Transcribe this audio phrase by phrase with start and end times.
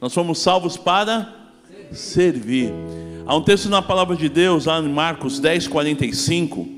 [0.00, 1.34] Nós fomos salvos para
[1.90, 2.70] servir.
[3.24, 6.68] Há um texto na palavra de Deus, lá em Marcos 10, 45.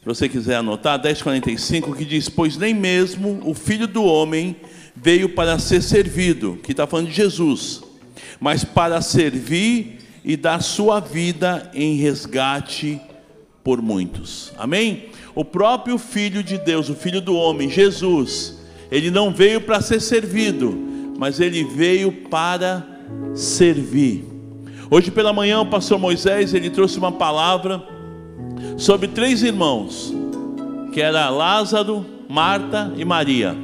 [0.00, 4.56] Se você quiser anotar, 10, 45, que diz: Pois nem mesmo o filho do homem
[4.96, 7.82] veio para ser servido, que está falando de Jesus,
[8.40, 13.00] mas para servir e dar sua vida em resgate
[13.62, 14.52] por muitos.
[14.58, 15.10] Amém?
[15.36, 18.58] O próprio Filho de Deus, o Filho do homem, Jesus,
[18.90, 22.86] ele não veio para ser servido, mas ele veio para
[23.34, 24.24] servir.
[24.88, 27.82] Hoje pela manhã o pastor Moisés, ele trouxe uma palavra
[28.76, 30.14] sobre três irmãos,
[30.94, 33.54] que era Lázaro, Marta e Maria.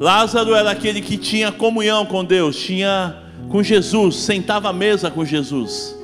[0.00, 3.14] Lázaro era aquele que tinha comunhão com Deus, tinha
[3.50, 5.94] com Jesus, sentava à mesa com Jesus.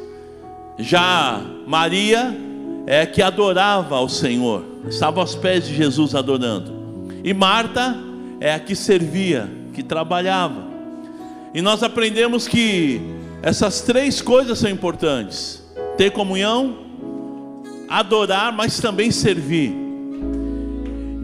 [0.79, 2.37] Já Maria
[2.87, 6.71] é que adorava ao Senhor, estava aos pés de Jesus adorando.
[7.25, 7.97] E Marta
[8.41, 10.69] é a que servia, que trabalhava.
[11.55, 13.01] E nós aprendemos que
[13.43, 15.63] essas três coisas são importantes:
[15.97, 16.77] ter comunhão,
[17.89, 19.75] adorar, mas também servir.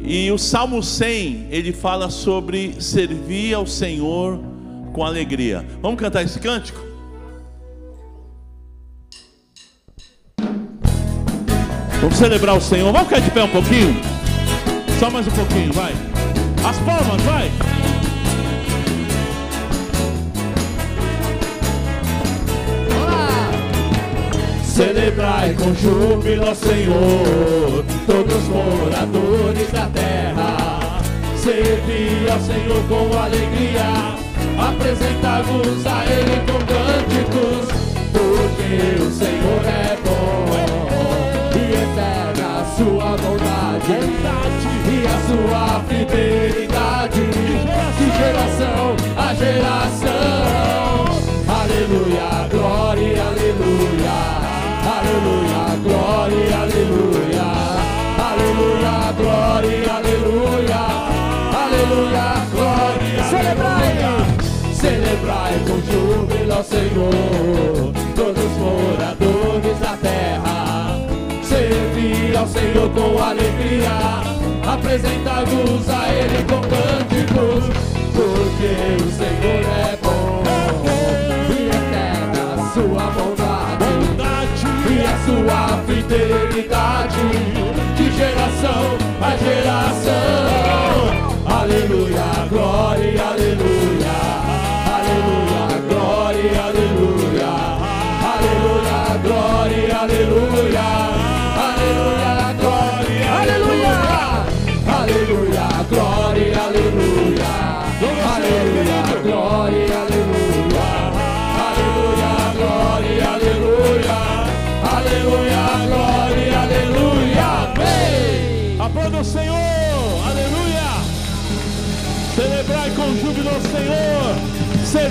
[0.03, 4.38] E o Salmo 100, ele fala sobre servir ao Senhor
[4.92, 5.66] com alegria.
[5.83, 6.81] Vamos cantar esse cântico?
[12.00, 12.92] Vamos celebrar o Senhor.
[12.92, 13.97] Vamos ficar de pé um pouquinho?
[15.00, 15.92] Só mais um pouquinho, vai.
[16.64, 17.50] As palmas, vai.
[24.77, 31.00] Celebrai com júbilo Senhor, todos moradores da terra.
[31.34, 33.88] Servi ao Senhor com alegria,
[34.58, 37.69] apresentai-vos a Ele com cânticos,
[38.12, 40.44] porque o Senhor é bom
[41.56, 43.97] e eterna a sua bondade
[44.92, 47.22] e a sua fidelidade
[47.97, 50.27] de geração a geração.
[51.48, 54.45] Aleluia, glória, aleluia.
[54.87, 57.42] Aleluia, glória, aleluia.
[58.31, 60.83] Aleluia, glória, aleluia.
[61.65, 63.25] Aleluia, glória.
[63.28, 63.97] Celebrai,
[64.72, 71.00] celebrai com júbilo ao Senhor, todos os moradores da terra.
[71.43, 73.91] Servi ao Senhor com alegria,
[74.72, 77.65] apresentai-vos a Ele com cânticos,
[78.15, 80.44] porque o Senhor é bom
[81.50, 83.35] e eterna a sua bondade
[85.26, 87.28] sua fidelidade
[87.97, 90.12] de geração a geração.
[91.47, 93.85] Aleluia, glória, aleluia.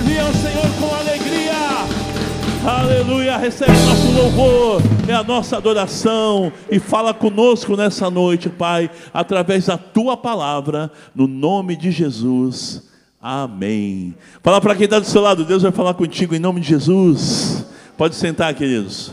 [0.06, 1.52] Servir ao Senhor com alegria.
[2.64, 9.66] Aleluia, recebe nosso louvor, é a nossa adoração e fala conosco nessa noite, Pai, através
[9.66, 12.88] da tua palavra, no nome de Jesus.
[13.20, 14.14] Amém.
[14.42, 17.66] Fala para quem está do seu lado, Deus vai falar contigo em nome de Jesus.
[17.96, 19.12] Pode sentar, queridos.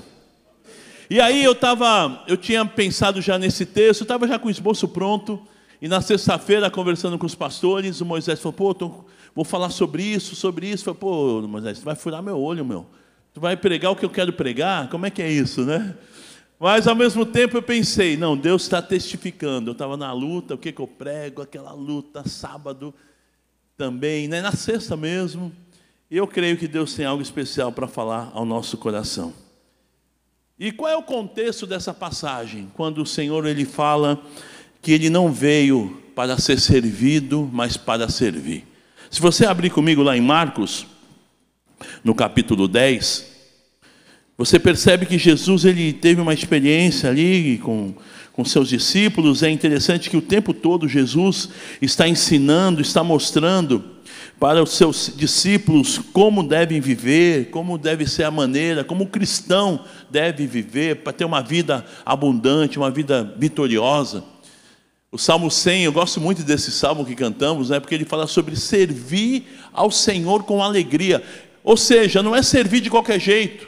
[1.09, 4.87] E aí eu tava, eu tinha pensado já nesse texto, estava já com o esboço
[4.87, 5.39] pronto.
[5.81, 8.91] E na sexta-feira, conversando com os pastores, o Moisés falou: pô, tô,
[9.35, 10.83] vou falar sobre isso, sobre isso.
[10.83, 12.85] Falei, pô, Moisés, tu vai furar meu olho, meu.
[13.33, 14.89] Tu vai pregar o que eu quero pregar?
[14.89, 15.95] Como é que é isso, né?
[16.59, 19.71] Mas ao mesmo tempo eu pensei: não, Deus está testificando.
[19.71, 21.41] Eu estava na luta, o que, que eu prego?
[21.41, 22.93] Aquela luta, sábado
[23.75, 24.41] também, né?
[24.41, 25.51] na sexta mesmo.
[26.09, 29.33] Eu creio que Deus tem algo especial para falar ao nosso coração.
[30.59, 32.71] E qual é o contexto dessa passagem?
[32.75, 34.21] Quando o Senhor ele fala
[34.81, 38.72] que ele não veio para ser servido, mas para servir.
[39.13, 40.87] Se você abrir comigo lá em Marcos,
[42.03, 43.27] no capítulo 10,
[44.35, 47.93] você percebe que Jesus ele teve uma experiência ali com,
[48.31, 49.43] com seus discípulos.
[49.43, 51.49] É interessante que o tempo todo Jesus
[51.79, 53.83] está ensinando, está mostrando
[54.39, 59.85] para os seus discípulos como devem viver, como deve ser a maneira, como o cristão
[60.09, 64.32] deve viver para ter uma vida abundante, uma vida vitoriosa.
[65.13, 68.55] O Salmo 100, eu gosto muito desse salmo que cantamos, né, porque ele fala sobre
[68.55, 71.23] servir ao Senhor com alegria.
[71.63, 73.67] Ou seja, não é servir de qualquer jeito.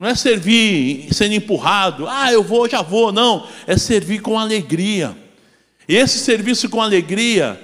[0.00, 3.46] Não é servir sendo empurrado, ah, eu vou, já vou, não.
[3.66, 5.14] É servir com alegria.
[5.86, 7.60] E esse serviço com alegria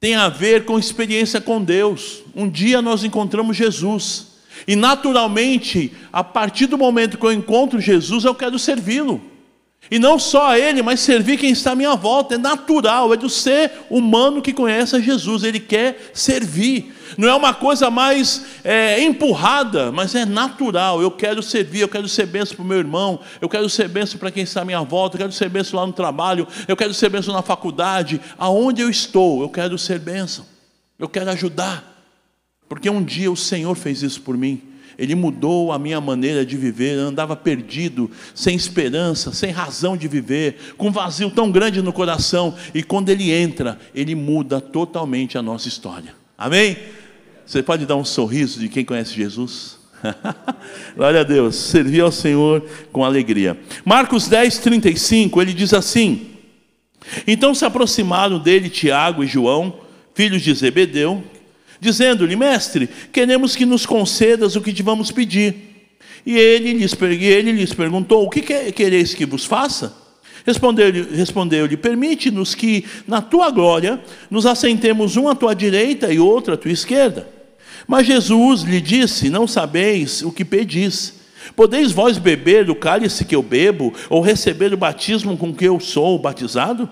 [0.00, 2.22] tem a ver com experiência com Deus.
[2.34, 4.28] Um dia nós encontramos Jesus.
[4.66, 9.35] E naturalmente, a partir do momento que eu encontro Jesus, eu quero servi-lo.
[9.90, 12.34] E não só a Ele, mas servir quem está à minha volta.
[12.34, 15.44] É natural, é do ser humano que conhece a Jesus.
[15.44, 16.92] Ele quer servir.
[17.16, 21.00] Não é uma coisa mais é, empurrada, mas é natural.
[21.00, 24.18] Eu quero servir, eu quero ser benção para o meu irmão, eu quero ser benção
[24.18, 26.92] para quem está à minha volta, eu quero ser benção lá no trabalho, eu quero
[26.92, 28.20] ser benção na faculdade.
[28.36, 30.44] Aonde eu estou, eu quero ser benção.
[30.98, 31.94] Eu quero ajudar.
[32.68, 34.60] Porque um dia o Senhor fez isso por mim.
[34.98, 36.96] Ele mudou a minha maneira de viver.
[36.96, 41.92] Eu andava perdido, sem esperança, sem razão de viver, com um vazio tão grande no
[41.92, 42.54] coração.
[42.74, 46.14] E quando Ele entra, Ele muda totalmente a nossa história.
[46.36, 46.76] Amém?
[47.46, 49.78] Você pode dar um sorriso de quem conhece Jesus?
[50.96, 51.54] Glória a Deus.
[51.54, 53.56] Servir ao Senhor com alegria.
[53.84, 56.28] Marcos 10, 35, ele diz assim:
[57.26, 59.80] Então se aproximaram dele Tiago e João,
[60.14, 61.22] filhos de Zebedeu,
[61.80, 65.54] dizendo-lhe: Mestre, queremos que nos concedas o que te vamos pedir.
[66.24, 68.42] E ele lhes, ele lhes perguntou: O que
[68.72, 70.06] quereis que vos faça?
[70.46, 74.00] Respondeu-lhe: respondeu Permite-nos que, na tua glória,
[74.30, 77.28] nos assentemos um à tua direita e outro à tua esquerda.
[77.86, 81.14] Mas Jesus lhe disse: Não sabeis o que pedis.
[81.54, 85.78] Podeis vós beber do cálice que eu bebo, ou receber o batismo com que eu
[85.78, 86.88] sou batizado?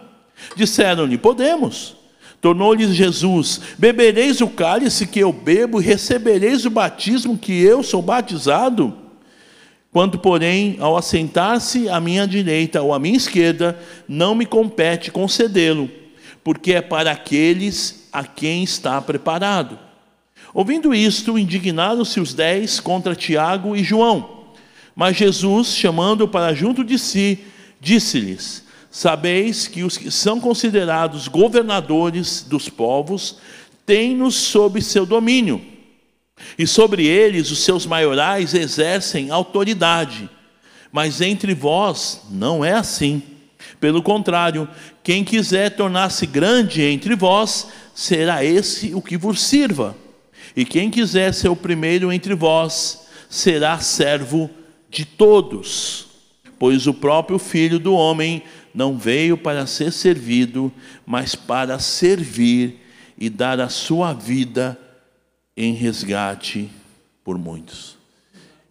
[0.56, 2.03] Disseram-lhe: Podemos.
[2.44, 8.02] Tornou-lhes Jesus: Bebereis o cálice que eu bebo e recebereis o batismo que eu sou
[8.02, 8.94] batizado?
[9.90, 15.88] Quanto, porém, ao assentar-se à minha direita ou à minha esquerda, não me compete concedê-lo,
[16.44, 19.78] porque é para aqueles a quem está preparado.
[20.52, 24.48] Ouvindo isto, indignaram-se os dez contra Tiago e João.
[24.94, 27.38] Mas Jesus, chamando para junto de si,
[27.80, 28.62] disse-lhes:
[28.94, 33.38] Sabeis que os que são considerados governadores dos povos
[33.84, 35.60] têm-nos sob seu domínio,
[36.56, 40.30] e sobre eles os seus maiorais exercem autoridade.
[40.92, 43.20] Mas entre vós não é assim.
[43.80, 44.68] Pelo contrário,
[45.02, 47.66] quem quiser tornar-se grande entre vós,
[47.96, 49.96] será esse o que vos sirva.
[50.54, 54.48] E quem quiser ser o primeiro entre vós, será servo
[54.88, 56.06] de todos.
[56.60, 58.44] Pois o próprio Filho do Homem
[58.74, 60.72] não veio para ser servido,
[61.06, 62.80] mas para servir
[63.16, 64.78] e dar a sua vida
[65.56, 66.68] em resgate
[67.22, 67.96] por muitos.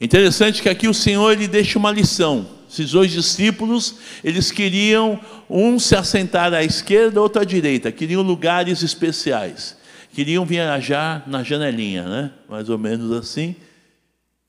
[0.02, 2.46] Interessante que aqui o Senhor ele deixa uma lição.
[2.70, 5.20] Esses dois discípulos, eles queriam
[5.50, 9.78] um se assentar à esquerda, outro à direita, queriam lugares especiais.
[10.12, 12.32] Queriam viajar na janelinha, né?
[12.48, 13.56] Mais ou menos assim.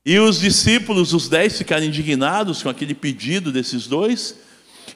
[0.05, 4.35] E os discípulos, os dez, ficaram indignados com aquele pedido desses dois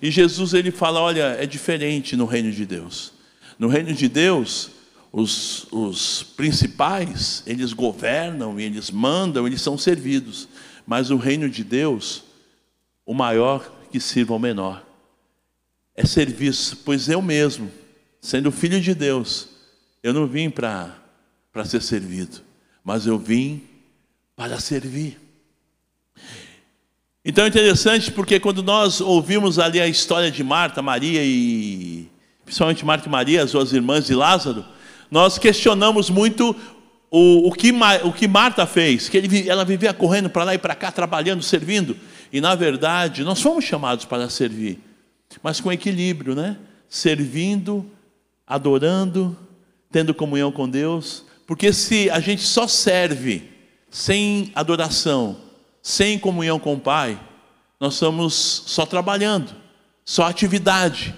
[0.02, 3.14] e Jesus ele fala: olha, é diferente no reino de Deus.
[3.58, 4.72] No reino de Deus,
[5.12, 10.48] os, os principais, eles governam, eles mandam, eles são servidos.
[10.86, 12.24] Mas no reino de Deus,
[13.06, 14.86] o maior que sirva ao menor.
[15.96, 17.70] É serviço, pois eu mesmo,
[18.22, 19.50] sendo filho de Deus,
[20.02, 20.96] eu não vim para
[21.66, 22.42] ser servido,
[22.84, 23.62] mas eu vim
[24.36, 25.20] para servir.
[27.24, 32.10] Então é interessante porque quando nós ouvimos ali a história de Marta, Maria e
[32.46, 34.66] principalmente Marta e Maria, as duas irmãs de Lázaro,
[35.12, 36.56] nós questionamos muito
[37.12, 37.74] o, o, que,
[38.04, 41.44] o que Marta fez, que ele, ela vivia correndo para lá e para cá, trabalhando,
[41.44, 41.98] servindo.
[42.32, 44.80] E na verdade, nós fomos chamados para servir,
[45.44, 46.58] mas com equilíbrio, né?
[46.88, 47.86] Servindo,
[48.48, 49.38] adorando,
[49.92, 51.26] tendo comunhão com Deus.
[51.46, 53.44] Porque se a gente só serve
[53.92, 55.49] sem adoração,
[55.90, 57.20] sem comunhão com o Pai,
[57.80, 58.36] nós estamos
[58.68, 59.56] só trabalhando,
[60.06, 61.16] só atividade.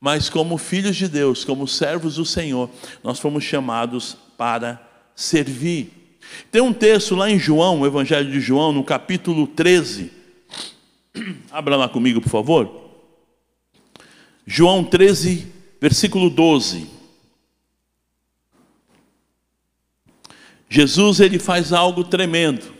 [0.00, 2.70] Mas como filhos de Deus, como servos do Senhor,
[3.02, 4.80] nós fomos chamados para
[5.16, 6.20] servir.
[6.52, 10.12] Tem um texto lá em João, o Evangelho de João, no capítulo 13.
[11.50, 12.90] Abra lá comigo, por favor.
[14.46, 16.88] João 13, versículo 12.
[20.68, 22.75] Jesus ele faz algo tremendo.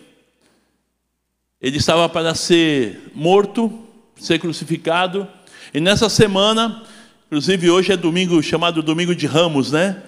[1.67, 3.77] Ele estava para ser morto,
[4.15, 5.27] ser crucificado.
[5.75, 6.85] E nessa semana,
[7.27, 10.01] inclusive hoje é domingo chamado Domingo de Ramos, né?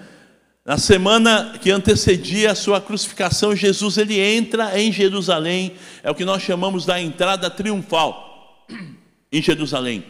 [0.65, 6.23] Na semana que antecedia a sua crucificação, Jesus ele entra em Jerusalém, é o que
[6.23, 8.65] nós chamamos da entrada triunfal
[9.29, 10.05] em Jerusalém.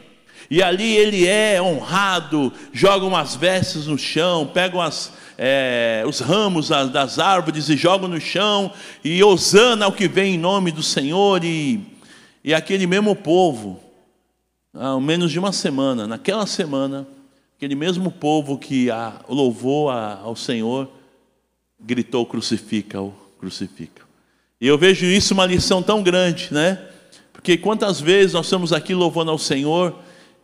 [0.51, 6.67] E ali ele é honrado, joga umas vestes no chão, pega umas, é, os ramos
[6.67, 11.45] das árvores e jogam no chão, e osana ao que vem em nome do Senhor,
[11.45, 11.79] e,
[12.43, 13.79] e aquele mesmo povo,
[14.73, 17.07] ao menos de uma semana, naquela semana,
[17.55, 20.89] aquele mesmo povo que a, louvou a, ao Senhor,
[21.79, 24.03] gritou: crucifica-o, crucifica.
[24.59, 26.85] E eu vejo isso uma lição tão grande, né?
[27.31, 29.95] Porque quantas vezes nós estamos aqui louvando ao Senhor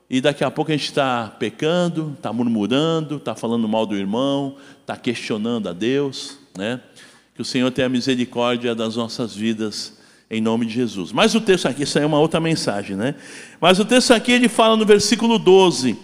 [0.10, 4.56] e daqui a pouco a gente está pecando, está murmurando, está falando mal do irmão,
[4.82, 6.80] está questionando a Deus, né?
[7.34, 9.98] Que o Senhor tenha misericórdia das nossas vidas
[10.30, 11.12] em nome de Jesus.
[11.12, 13.16] Mas o texto aqui, isso aí é uma outra mensagem, né?
[13.60, 15.98] Mas o texto aqui ele fala no versículo 12: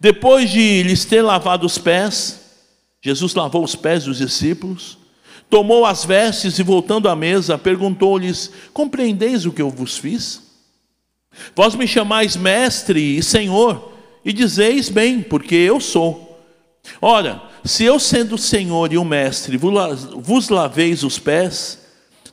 [0.00, 2.40] depois de lhes ter lavado os pés,
[3.00, 4.98] Jesus lavou os pés dos discípulos,
[5.48, 10.49] tomou as vestes e voltando à mesa, perguntou-lhes: Compreendeis o que eu vos fiz?
[11.54, 13.92] Vós me chamais mestre e senhor,
[14.24, 16.30] e dizeis bem, porque eu sou.
[17.00, 21.78] Ora, se eu sendo o Senhor e o Mestre vos laveis os pés,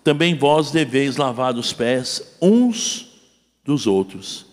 [0.03, 3.21] também vós deveis lavar os pés uns
[3.63, 4.45] dos outros.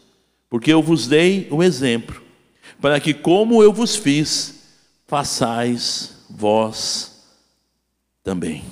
[0.50, 2.22] Porque eu vos dei o exemplo,
[2.80, 4.62] para que, como eu vos fiz,
[5.06, 7.24] façais vós
[8.22, 8.64] também.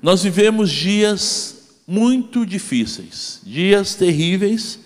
[0.00, 1.57] Nós vivemos dias
[1.90, 4.78] muito difíceis, dias terríveis,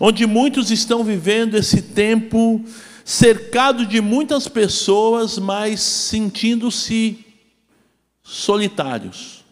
[0.00, 2.60] onde muitos estão vivendo esse tempo
[3.04, 7.24] cercado de muitas pessoas, mas sentindo-se
[8.20, 9.44] solitários.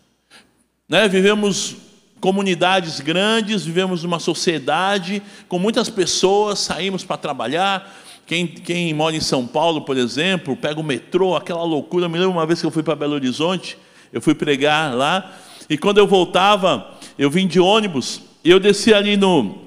[0.89, 1.07] Né?
[1.07, 1.77] Vivemos
[2.21, 7.97] comunidades grandes, vivemos uma sociedade com muitas pessoas, saímos para trabalhar.
[8.27, 12.07] Quem, quem mora em São Paulo, por exemplo, pega o metrô, aquela loucura.
[12.07, 13.79] Eu me lembro uma vez que eu fui para Belo Horizonte,
[14.13, 15.33] eu fui pregar lá,
[15.69, 19.59] e quando eu voltava, eu vim de ônibus, e eu desci ali no,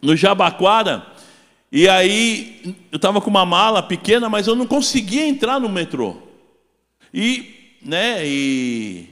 [0.00, 1.06] no Jabaquara,
[1.70, 6.16] e aí eu estava com uma mala pequena, mas eu não conseguia entrar no metrô.
[7.12, 9.10] E, né, e,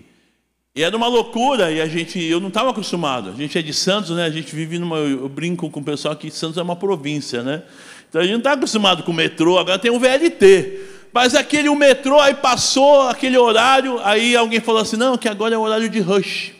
[0.75, 3.31] e era uma loucura, e a gente, eu não estava acostumado.
[3.31, 4.25] A gente é de Santos, né?
[4.25, 4.97] A gente vive numa.
[4.97, 7.63] Eu brinco com o pessoal que Santos é uma província, né?
[8.09, 10.94] Então a gente não está acostumado com o metrô, agora tem o VLT.
[11.15, 15.55] Mas aquele o metrô, aí passou aquele horário, aí alguém falou assim: não, que agora
[15.55, 16.51] é o horário de rush.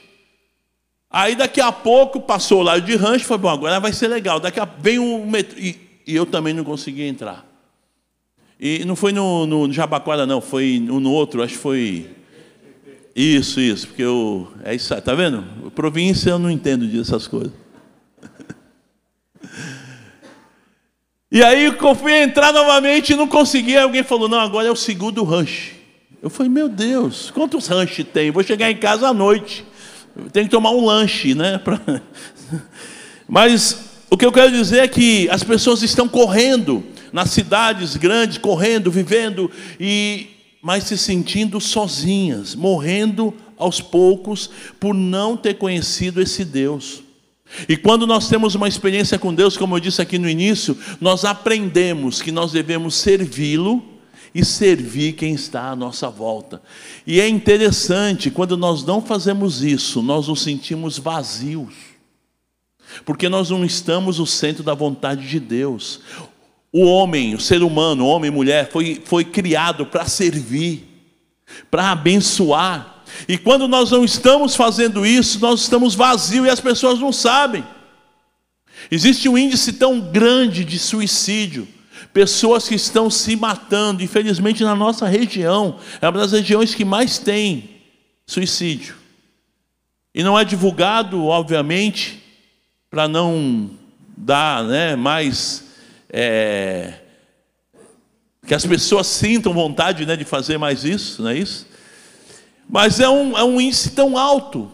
[1.11, 4.39] Aí daqui a pouco passou o horário de rush, foi bom, agora vai ser legal.
[4.39, 5.59] Daqui a vem o metrô.
[5.59, 7.45] E, e eu também não conseguia entrar.
[8.61, 12.11] E não foi no, no Jabaquara, não, foi no outro, acho que foi.
[13.15, 14.47] Isso, isso, porque eu.
[14.63, 15.43] É isso, tá vendo?
[15.73, 17.64] Província eu não entendo dessas coisas.
[21.35, 23.77] E aí eu fui entrar novamente e não consegui.
[23.77, 25.73] Aí alguém falou: não, agora é o segundo rush.
[26.23, 28.31] Eu falei: meu Deus, quantos rush tem?
[28.31, 29.65] Vou chegar em casa à noite.
[30.33, 31.61] Tenho que tomar um lanche, né?
[33.29, 38.39] Mas o que eu quero dizer é que as pessoas estão correndo nas cidades grandes,
[38.39, 39.51] correndo, vivendo
[39.81, 40.29] e
[40.63, 44.49] mas se sentindo sozinhas, morrendo aos poucos
[44.81, 47.04] por não ter conhecido esse Deus.
[47.69, 51.25] E quando nós temos uma experiência com Deus, como eu disse aqui no início, nós
[51.25, 53.83] aprendemos que nós devemos servi-lo
[54.35, 56.61] e servir quem está à nossa volta.
[57.07, 61.95] E é interessante, quando nós não fazemos isso, nós nos sentimos vazios
[63.05, 66.01] porque nós não estamos no centro da vontade de Deus.
[66.73, 70.87] O homem, o ser humano, homem e mulher, foi, foi criado para servir,
[71.71, 72.94] para abençoar.
[73.29, 77.65] E quando nós não estamos fazendo isso, nós estamos vazios e as pessoas não sabem.
[78.91, 81.67] Existe um índice tão grande de suicídio,
[82.13, 87.19] pessoas que estão se matando, infelizmente na nossa região, é uma das regiões que mais
[87.19, 87.71] tem
[88.27, 88.97] suicídio.
[90.15, 92.23] E não é divulgado, obviamente,
[92.89, 93.71] para não
[94.17, 95.65] dar né, mais.
[96.09, 97.01] É,
[98.47, 101.67] que as pessoas sintam vontade né, de fazer mais isso, não é isso?
[102.75, 104.69] Mas é um, é um índice tão alto.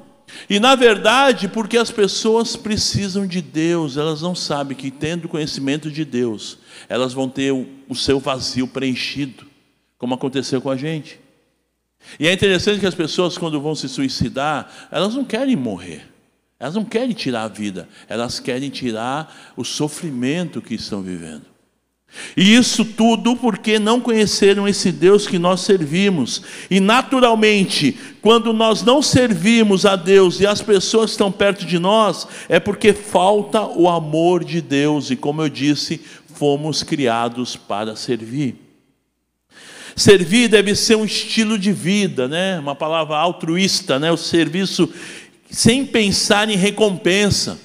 [0.49, 5.91] E na verdade, porque as pessoas precisam de Deus, elas não sabem que tendo conhecimento
[5.91, 6.57] de Deus,
[6.89, 9.45] elas vão ter o, o seu vazio preenchido,
[9.99, 11.21] como aconteceu com a gente.
[12.19, 16.09] E é interessante que as pessoas, quando vão se suicidar, elas não querem morrer.
[16.59, 21.50] Elas não querem tirar a vida, elas querem tirar o sofrimento que estão vivendo.
[22.37, 26.43] E isso tudo porque não conheceram esse Deus que nós servimos.
[26.71, 32.27] E naturalmente, quando nós não servimos a Deus e as pessoas estão perto de nós,
[32.49, 35.11] é porque falta o amor de Deus.
[35.11, 36.01] E como eu disse,
[36.35, 38.57] fomos criados para servir.
[39.95, 42.59] Servir deve ser um estilo de vida, né?
[42.59, 44.11] Uma palavra altruísta, né?
[44.11, 44.89] O serviço
[45.51, 47.59] sem pensar em recompensa.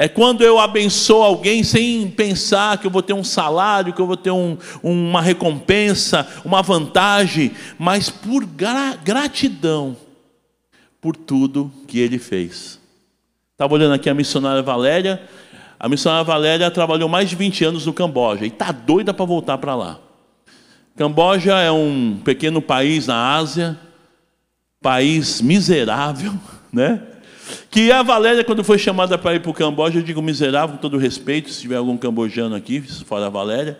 [0.00, 4.06] É quando eu abençoo alguém sem pensar que eu vou ter um salário, que eu
[4.06, 9.96] vou ter um, uma recompensa, uma vantagem, mas por gra gratidão
[11.00, 12.78] por tudo que ele fez.
[13.50, 15.20] Estava olhando aqui a missionária Valéria,
[15.80, 19.58] A missionária Valéria trabalhou mais de 20 anos no Camboja e está doida para voltar
[19.58, 19.98] para lá.
[20.96, 23.76] Camboja é um pequeno país na Ásia,
[24.80, 26.34] país miserável,
[26.72, 27.02] né?
[27.70, 30.80] Que a Valéria, quando foi chamada para ir para o Camboja, eu digo miserável com
[30.80, 33.78] todo respeito, se tiver algum cambojano aqui, fora a Valéria,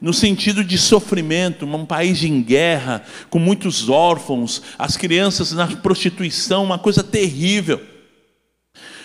[0.00, 6.64] no sentido de sofrimento, um país em guerra, com muitos órfãos, as crianças na prostituição,
[6.64, 7.80] uma coisa terrível.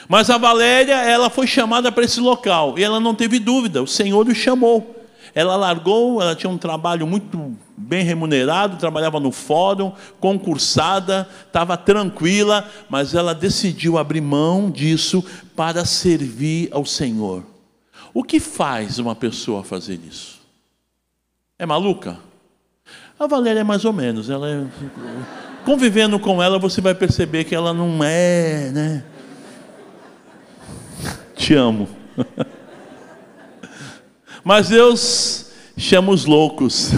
[0.08, 3.88] Mas a Valéria, ela foi chamada para esse local e ela não teve dúvida, o
[3.88, 5.03] Senhor o chamou.
[5.36, 12.70] Ela largou, ela tinha um trabalho muito bem remunerado, trabalhava no fórum, concursada, estava tranquila,
[12.88, 15.24] mas ela decidiu abrir mão disso
[15.56, 17.44] para servir ao Senhor.
[18.14, 20.40] O que faz uma pessoa fazer isso?
[21.58, 22.20] É maluca?
[23.20, 24.30] A Valéria é mais ou menos.
[24.30, 24.66] Ela é...
[25.66, 29.04] Convivendo com ela, você vai perceber que ela não é, né?
[31.36, 31.88] Te amo.
[34.44, 36.92] Mas Deus chama os loucos.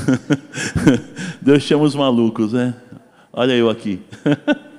[1.42, 2.74] Deus chama os malucos, né?
[3.32, 4.02] Olha eu aqui.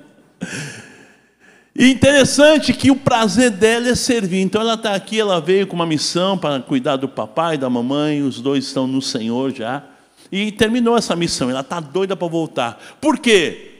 [1.78, 4.40] E interessante que o prazer dela é servir.
[4.40, 8.22] Então ela está aqui, ela veio com uma missão para cuidar do papai da mamãe,
[8.22, 9.84] os dois estão no Senhor já.
[10.32, 12.96] E terminou essa missão, ela está doida para voltar.
[12.98, 13.72] Por quê?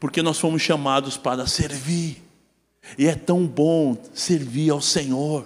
[0.00, 2.22] Porque nós fomos chamados para servir.
[2.96, 5.44] E é tão bom servir ao Senhor.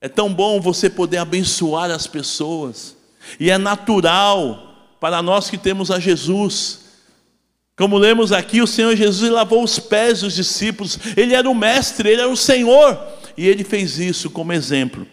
[0.00, 2.96] É tão bom você poder abençoar as pessoas.
[3.38, 6.80] E é natural para nós que temos a Jesus
[7.80, 12.10] como lemos aqui, o Senhor Jesus lavou os pés dos discípulos, ele era o mestre,
[12.10, 13.02] ele era o Senhor,
[13.38, 15.06] e ele fez isso como exemplo.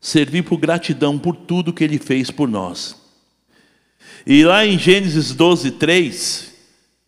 [0.00, 2.94] Servir por gratidão por tudo que ele fez por nós.
[4.24, 6.52] E lá em Gênesis 12, 3,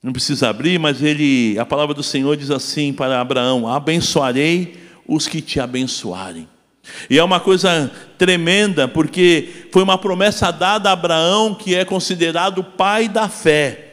[0.02, 4.76] não precisa abrir, mas ele, a palavra do Senhor diz assim para Abraão: Abençoarei
[5.08, 6.48] os que te abençoarem.
[7.10, 12.62] E é uma coisa tremenda, porque foi uma promessa dada a Abraão, que é considerado
[12.62, 13.86] pai da fé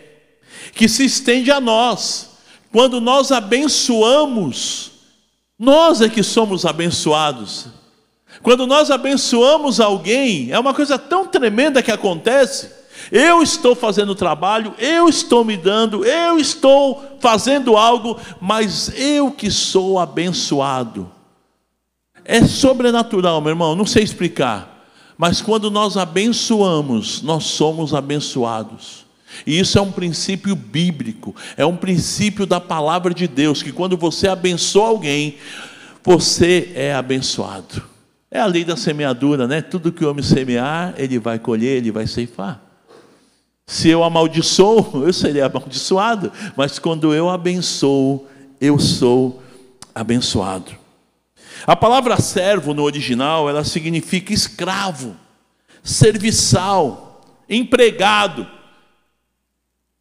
[0.73, 2.31] que se estende a nós.
[2.71, 4.91] Quando nós abençoamos,
[5.57, 7.67] nós é que somos abençoados.
[8.41, 12.82] Quando nós abençoamos alguém, é uma coisa tão tremenda que acontece.
[13.11, 19.51] Eu estou fazendo trabalho, eu estou me dando, eu estou fazendo algo, mas eu que
[19.51, 21.09] sou abençoado.
[22.25, 24.87] É sobrenatural, meu irmão, não sei explicar.
[25.17, 29.05] Mas quando nós abençoamos, nós somos abençoados.
[29.45, 33.97] E isso é um princípio bíblico, é um princípio da palavra de Deus, que quando
[33.97, 35.37] você abençoa alguém,
[36.03, 37.83] você é abençoado.
[38.29, 39.61] É a lei da semeadura, né?
[39.61, 42.62] Tudo que o homem semear, ele vai colher, ele vai ceifar.
[43.65, 48.27] Se eu amaldiçoo, eu serei amaldiçoado, mas quando eu abençoo,
[48.59, 49.41] eu sou
[49.93, 50.71] abençoado.
[51.65, 55.15] A palavra servo no original, ela significa escravo,
[55.81, 58.45] serviçal, empregado.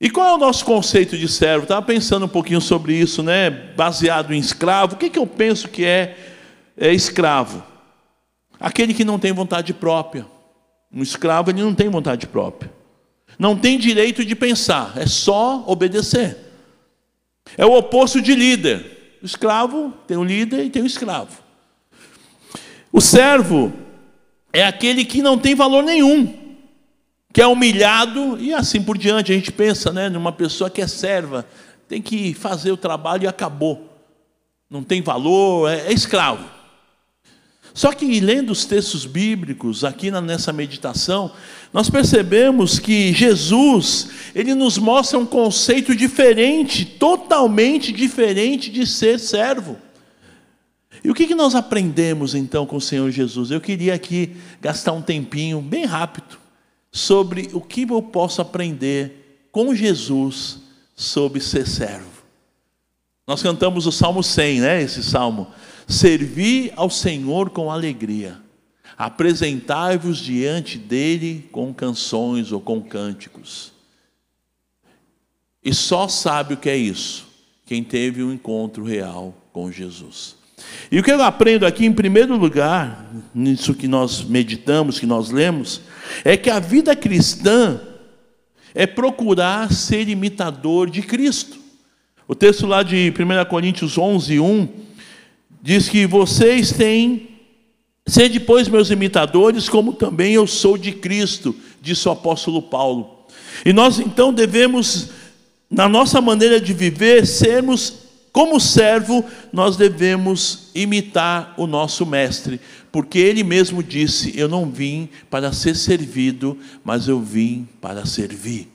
[0.01, 1.62] E qual é o nosso conceito de servo?
[1.62, 3.48] Estava pensando um pouquinho sobre isso, né?
[3.51, 4.94] Baseado em escravo.
[4.94, 6.16] O que, que eu penso que é,
[6.77, 7.62] é escravo?
[8.59, 10.27] Aquele que não tem vontade própria.
[10.92, 12.82] Um escravo ele não tem vontade própria.
[13.38, 16.37] Não tem direito de pensar, é só obedecer.
[17.57, 19.18] É o oposto de líder.
[19.23, 21.42] O escravo tem um líder e tem um escravo.
[22.92, 23.73] O servo
[24.53, 26.42] é aquele que não tem valor nenhum
[27.33, 29.33] que é humilhado e assim por diante.
[29.33, 31.47] A gente pensa né, numa pessoa que é serva,
[31.88, 33.88] tem que fazer o trabalho e acabou.
[34.68, 36.45] Não tem valor, é, é escravo.
[37.75, 41.33] Só que lendo os textos bíblicos aqui nessa meditação,
[41.73, 49.79] nós percebemos que Jesus, ele nos mostra um conceito diferente, totalmente diferente de ser servo.
[51.03, 53.51] E o que, que nós aprendemos então com o Senhor Jesus?
[53.51, 56.39] Eu queria aqui gastar um tempinho bem rápido
[56.93, 60.59] sobre o que eu posso aprender com Jesus
[60.95, 62.13] sobre ser servo.
[63.27, 64.83] Nós cantamos o Salmo 100, né?
[64.83, 65.49] Esse salmo.
[65.87, 68.40] Servir ao Senhor com alegria.
[68.97, 73.73] Apresentai-vos diante dele com canções ou com cânticos.
[75.64, 77.33] E só sabe o que é isso
[77.73, 80.37] quem teve um encontro real com Jesus.
[80.90, 85.31] E o que eu aprendo aqui, em primeiro lugar, nisso que nós meditamos, que nós
[85.31, 85.81] lemos,
[86.23, 87.81] é que a vida cristã
[88.75, 91.59] é procurar ser imitador de Cristo.
[92.29, 94.68] O texto lá de 1 Coríntios 11, 1
[95.62, 97.29] diz que vocês têm,
[98.05, 103.27] sede pois meus imitadores, como também eu sou de Cristo, disse o apóstolo Paulo.
[103.64, 105.11] E nós então devemos,
[105.70, 112.59] na nossa maneira de viver, sermos como servo, nós devemos imitar o nosso mestre,
[112.90, 118.68] porque ele mesmo disse: Eu não vim para ser servido, mas eu vim para servir.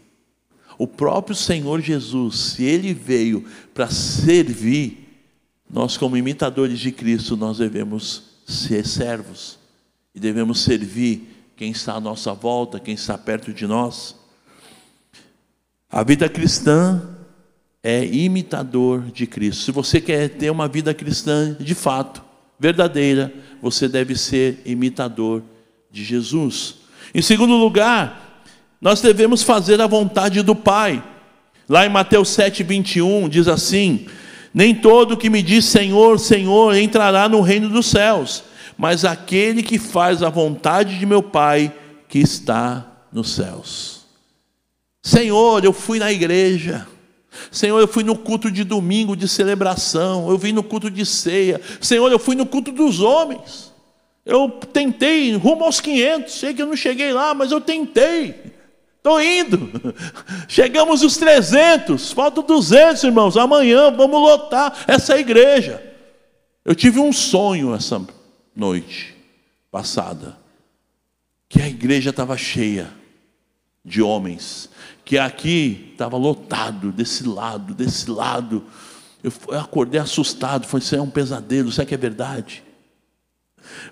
[0.78, 5.07] O próprio Senhor Jesus, se ele veio para servir,
[5.70, 9.60] nós, como imitadores de Cristo, nós devemos ser servos
[10.16, 14.16] e devemos servir quem está à nossa volta, quem está perto de nós.
[15.90, 17.02] A vida cristã
[17.84, 19.64] é imitador de Cristo.
[19.64, 22.24] Se você quer ter uma vida cristã de fato,
[22.60, 25.44] verdadeira, você deve ser imitador
[25.92, 26.76] de Jesus.
[27.14, 28.44] Em segundo lugar,
[28.82, 31.04] nós devemos fazer a vontade do Pai.
[31.68, 34.08] Lá em Mateus 7, 21, diz assim:
[34.54, 38.44] Nem todo que me diz Senhor, Senhor entrará no reino dos céus,
[38.78, 41.74] mas aquele que faz a vontade de meu Pai
[42.08, 44.06] que está nos céus.
[45.02, 46.88] Senhor, eu fui na igreja.
[47.52, 51.62] Senhor, eu fui no culto de domingo de celebração, eu vim no culto de ceia.
[51.80, 53.72] Senhor, eu fui no culto dos homens.
[54.26, 58.57] Eu tentei rumo aos 500, sei que eu não cheguei lá, mas eu tentei.
[59.08, 59.72] Estou indo.
[60.50, 63.38] Chegamos os 300, faltam 200, irmãos.
[63.38, 65.82] Amanhã vamos lotar essa igreja.
[66.66, 68.06] Eu tive um sonho essa
[68.54, 69.16] noite
[69.72, 70.38] passada,
[71.48, 72.92] que a igreja estava cheia
[73.86, 74.70] de homens
[75.06, 78.66] que aqui estava lotado, desse lado, desse lado.
[79.24, 82.62] Eu, acordei assustado, falei, isso é um pesadelo, será que é verdade?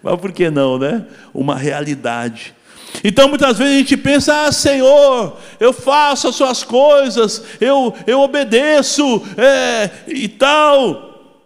[0.03, 1.07] Mas por que não, né?
[1.33, 2.53] Uma realidade.
[3.03, 8.19] Então muitas vezes a gente pensa, ah Senhor, eu faço as suas coisas, eu, eu
[8.21, 11.39] obedeço é, e tal.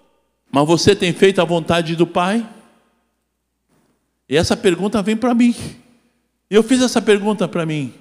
[0.52, 2.48] Mas você tem feito a vontade do Pai?
[4.28, 5.56] E essa pergunta vem para mim.
[6.50, 7.94] Eu fiz essa pergunta para mim.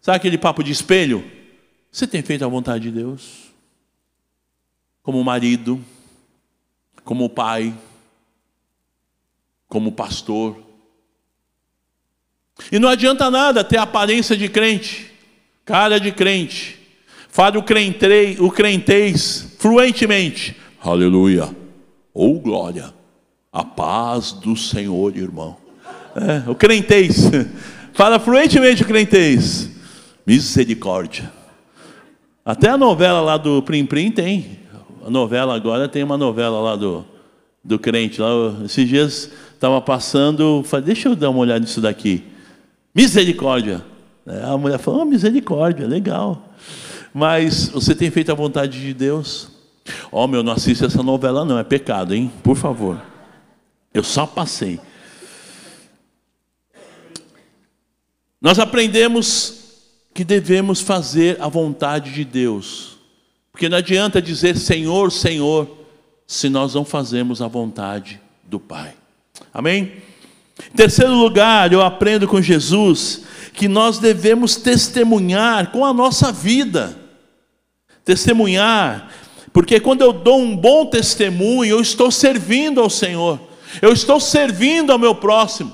[0.00, 1.24] Sabe aquele papo de espelho?
[1.90, 3.50] Você tem feito a vontade de Deus?
[5.02, 5.82] Como marido,
[7.04, 7.72] como pai,
[9.68, 10.65] como pastor.
[12.76, 15.10] E não adianta nada ter aparência de crente,
[15.64, 16.78] cara de crente,
[17.30, 20.54] fale o, crentei, o crentez fluentemente.
[20.78, 21.48] Aleluia,
[22.12, 22.92] ou oh, glória,
[23.50, 25.56] a paz do Senhor, irmão.
[26.14, 27.30] É, o crentez,
[27.94, 29.70] fala fluentemente o crentez.
[30.26, 31.32] Misericórdia.
[32.44, 34.58] Até a novela lá do Prim Prim tem.
[35.02, 37.06] A novela agora tem uma novela lá do,
[37.64, 38.20] do crente.
[38.20, 38.28] Lá,
[38.66, 42.35] esses dias estava passando, falei, deixa eu dar uma olhada nisso daqui.
[42.96, 43.84] Misericórdia.
[44.26, 46.48] É, a mulher falou, oh, misericórdia, legal.
[47.12, 49.50] Mas você tem feito a vontade de Deus?
[50.10, 52.32] Ó, oh, meu, não assista essa novela não, é pecado, hein?
[52.42, 52.98] Por favor.
[53.92, 54.80] Eu só passei.
[58.40, 59.58] Nós aprendemos
[60.14, 62.96] que devemos fazer a vontade de Deus.
[63.52, 65.68] Porque não adianta dizer Senhor, Senhor,
[66.26, 68.94] se nós não fazemos a vontade do Pai.
[69.52, 70.05] Amém?
[70.58, 76.96] Em terceiro lugar, eu aprendo com Jesus que nós devemos testemunhar com a nossa vida.
[78.04, 79.10] Testemunhar,
[79.52, 83.40] porque quando eu dou um bom testemunho, eu estou servindo ao Senhor,
[83.82, 85.72] eu estou servindo ao meu próximo.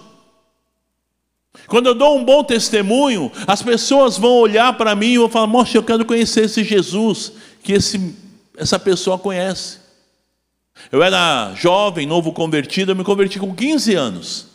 [1.66, 5.46] Quando eu dou um bom testemunho, as pessoas vão olhar para mim e vão falar:
[5.46, 8.14] Mostra, eu quero conhecer esse Jesus que esse,
[8.56, 9.78] essa pessoa conhece.
[10.90, 14.51] Eu era jovem, novo convertido, eu me converti com 15 anos.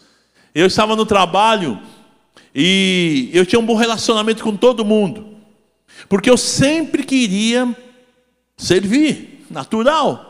[0.53, 1.79] Eu estava no trabalho
[2.53, 5.27] e eu tinha um bom relacionamento com todo mundo,
[6.09, 7.75] porque eu sempre queria
[8.57, 10.27] servir, natural.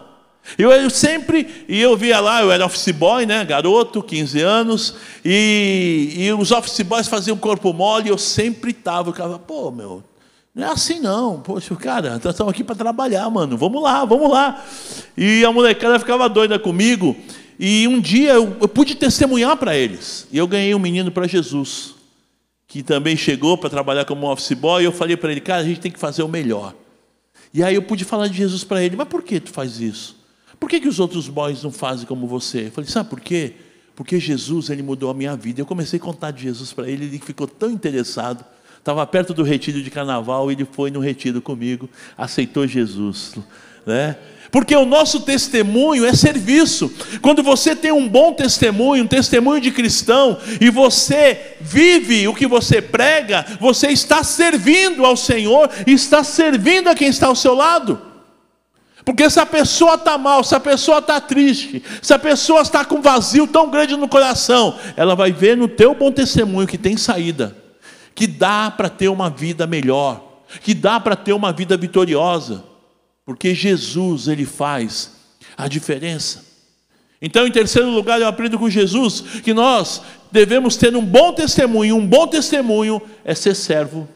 [0.57, 4.95] Eu, eu, sempre, e eu via lá, eu era office boy, né, garoto, 15 anos,
[5.25, 9.71] e, e os office boys faziam corpo mole, e eu sempre estava, eu ficava, pô,
[9.71, 10.03] meu,
[10.55, 14.31] não é assim não, poxa, cara, nós estamos aqui para trabalhar, mano, vamos lá, vamos
[14.31, 14.63] lá.
[15.15, 17.15] E a molecada ficava doida comigo,
[17.59, 21.27] e um dia eu, eu pude testemunhar para eles, e eu ganhei um menino para
[21.27, 21.95] Jesus,
[22.67, 25.65] que também chegou para trabalhar como office boy, e eu falei para ele, cara, a
[25.65, 26.75] gente tem que fazer o melhor.
[27.53, 30.17] E aí eu pude falar de Jesus para ele, mas por que tu faz isso?
[30.59, 32.67] Por que, que os outros boys não fazem como você?
[32.67, 33.53] Eu falei, sabe por quê?
[33.95, 35.61] Porque Jesus, ele mudou a minha vida.
[35.61, 38.45] Eu comecei a contar de Jesus para ele, ele ficou tão interessado.
[38.77, 43.33] Estava perto do retiro de carnaval, ele foi no retiro comigo, aceitou Jesus,
[43.85, 44.15] né?
[44.51, 46.91] Porque o nosso testemunho é serviço.
[47.21, 52.47] Quando você tem um bom testemunho, um testemunho de cristão, e você vive o que
[52.47, 58.01] você prega, você está servindo ao Senhor está servindo a quem está ao seu lado.
[59.03, 62.83] Porque se a pessoa está mal, se a pessoa está triste, se a pessoa está
[62.83, 66.77] com um vazio tão grande no coração, ela vai ver no teu bom testemunho que
[66.77, 67.55] tem saída,
[68.13, 72.63] que dá para ter uma vida melhor, que dá para ter uma vida vitoriosa.
[73.27, 75.11] Porque Jesus ele faz
[75.57, 76.45] a diferença.
[77.21, 81.97] Então, em terceiro lugar, eu aprendo com Jesus que nós devemos ter um bom testemunho.
[81.97, 84.07] Um bom testemunho é ser servo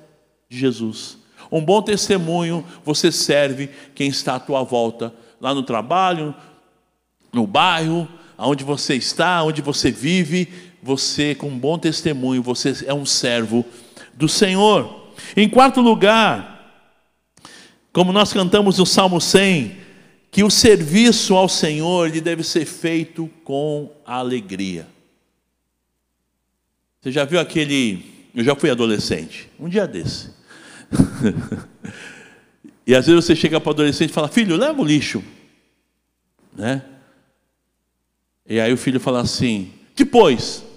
[0.50, 1.18] de Jesus.
[1.52, 6.34] Um bom testemunho, você serve quem está à tua volta, lá no trabalho,
[7.34, 10.48] no bairro, aonde você está, onde você vive,
[10.82, 13.66] você com um bom testemunho, você é um servo
[14.14, 15.12] do Senhor.
[15.36, 16.51] Em quarto lugar,
[17.94, 19.78] como nós cantamos no Salmo 100,
[20.30, 24.88] que o serviço ao Senhor ele deve ser feito com alegria.
[27.02, 28.06] Você já viu aquele.
[28.34, 30.30] Eu já fui adolescente, um dia desse.
[32.88, 35.22] e às vezes você chega para o adolescente e fala: Filho, leva o lixo.
[36.54, 36.84] Né?
[38.48, 40.71] E aí o filho fala assim: Depois.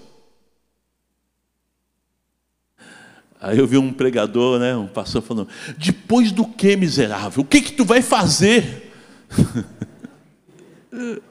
[3.45, 7.43] Aí eu vi um pregador, né, um pastor falando: Depois do que, miserável?
[7.43, 8.91] O que que tu vai fazer?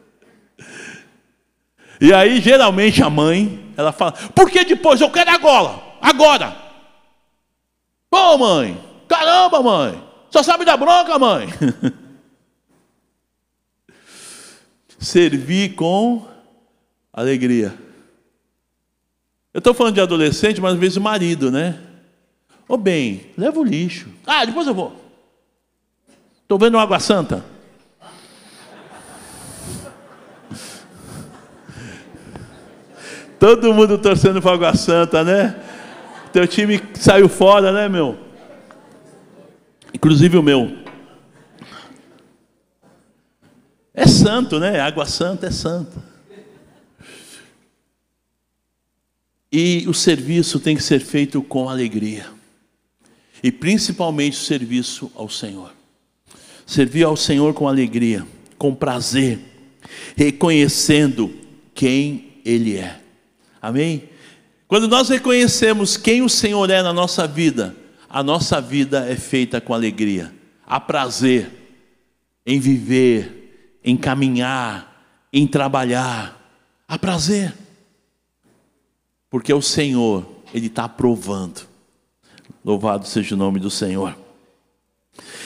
[2.01, 5.01] e aí, geralmente, a mãe, ela fala: Por que depois?
[5.01, 6.57] Eu quero agora, agora.
[8.09, 10.01] Pô, mãe, caramba, mãe,
[10.31, 11.49] só sabe da bronca, mãe.
[15.01, 16.25] Servir com
[17.13, 17.75] alegria.
[19.53, 21.91] Eu estou falando de adolescente, mas às vezes marido, né?
[22.75, 24.09] Ô bem, leva o lixo.
[24.27, 24.93] Ah, depois eu vou.
[26.43, 27.45] Estou vendo água santa.
[33.39, 35.55] Todo mundo torcendo para Água Santa, né?
[36.33, 38.19] Teu time saiu fora, né, meu?
[39.93, 40.77] Inclusive o meu.
[43.95, 44.81] É santo, né?
[44.81, 46.03] Água Santa é santa.
[49.53, 52.34] E o serviço tem que ser feito com alegria.
[53.45, 55.71] E principalmente o serviço ao Senhor.
[56.65, 58.27] Servir ao Senhor com alegria,
[58.57, 59.39] com prazer,
[60.17, 61.31] reconhecendo
[61.75, 62.99] quem Ele é.
[63.61, 64.09] Amém?
[64.67, 67.77] Quando nós reconhecemos quem o Senhor é na nossa vida,
[68.09, 70.33] a nossa vida é feita com alegria.
[70.67, 71.51] Há prazer
[72.47, 76.59] em viver, em caminhar, em trabalhar.
[76.89, 77.53] Há prazer.
[79.29, 81.74] Porque o Senhor, Ele está aprovando.
[82.65, 84.17] Louvado seja o nome do Senhor.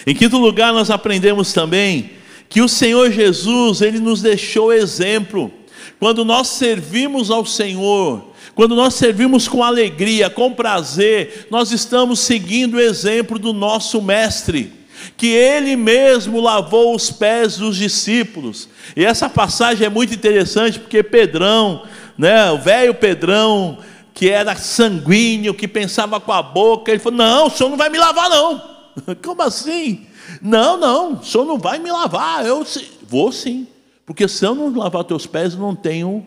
[0.07, 2.13] Em quinto lugar, nós aprendemos também
[2.49, 5.53] que o Senhor Jesus, Ele nos deixou exemplo
[5.99, 12.75] quando nós servimos ao Senhor, quando nós servimos com alegria, com prazer, nós estamos seguindo
[12.75, 14.73] o exemplo do nosso Mestre,
[15.17, 18.69] que ele mesmo lavou os pés dos discípulos.
[18.97, 21.83] E essa passagem é muito interessante porque Pedrão,
[22.17, 23.79] né, o velho Pedrão,
[24.19, 27.89] que era sanguíneo, que pensava com a boca, ele falou: Não, o senhor não vai
[27.89, 28.61] me lavar, não.
[29.25, 30.09] Como assim?
[30.43, 32.45] Não, não, o senhor não vai me lavar.
[32.45, 32.67] Eu
[33.09, 33.69] vou sim.
[34.05, 36.27] Porque se eu não lavar teus pés, não tenho,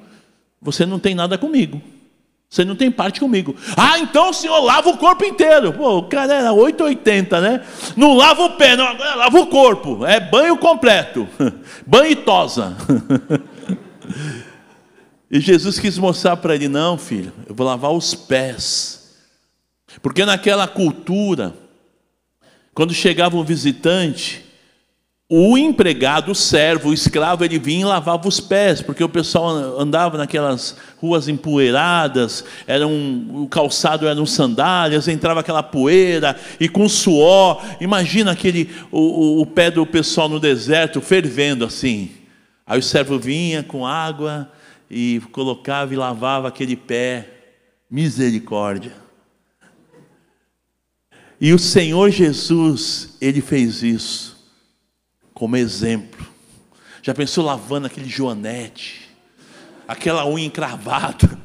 [0.61, 1.81] você não tem nada comigo.
[2.49, 3.57] Você não tem parte comigo.
[3.75, 5.73] Ah, então o senhor lava o corpo inteiro.
[5.73, 7.61] Pô, o cara era 8,80, né?
[7.97, 10.05] Não lava o pé, não, agora lava o corpo.
[10.05, 11.27] É banho completo.
[11.85, 12.73] banho e tosa.
[15.31, 19.15] e Jesus quis mostrar para ele: não, filho, eu vou lavar os pés.
[20.01, 21.53] Porque naquela cultura,
[22.73, 24.43] quando chegava um visitante,
[25.29, 29.79] o empregado, o servo, o escravo, ele vinha e lavava os pés, porque o pessoal
[29.79, 36.89] andava naquelas ruas empoeiradas, era um, o calçado eram sandálias, entrava aquela poeira e com
[36.89, 37.63] suor.
[37.79, 42.11] Imagina aquele o, o, o pé do pessoal no deserto fervendo assim.
[42.67, 44.49] Aí o servo vinha com água
[44.93, 47.37] e colocava e lavava aquele pé.
[47.89, 48.95] Misericórdia.
[51.39, 54.37] E o Senhor Jesus, ele fez isso
[55.33, 56.25] como exemplo.
[57.01, 59.09] Já pensou lavando aquele joanete,
[59.87, 61.37] aquela unha encravada,